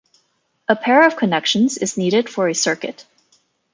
A 0.67 0.75
pair 0.75 1.05
of 1.05 1.15
connections 1.15 1.77
is 1.77 1.95
needed 1.95 2.27
for 2.27 2.47
a 2.49 2.55
circuit. 2.55 3.05